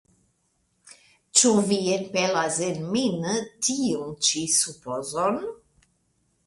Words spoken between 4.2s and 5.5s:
ĉi supozon?